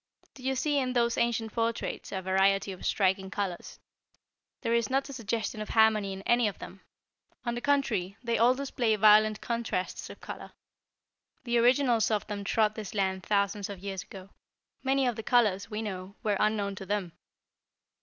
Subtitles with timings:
[0.33, 3.77] Do you see in those ancient portraits a variety of striking colors?
[4.61, 6.81] There is not a suggestion of harmony in any of them.
[7.45, 10.53] On the contrary, they all display violent contrasts of color.
[11.43, 14.31] The originals of them trod this land thousands of years ago.
[14.81, 17.11] Many of the colors, we know, were unknown to them.